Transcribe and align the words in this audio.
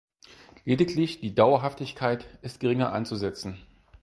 Lediglich 0.65 1.19
die 1.21 1.35
Dauerhaftigkeit 1.35 2.25
ist 2.41 2.59
geringer 2.59 2.91
anzusetzen. 2.91 3.59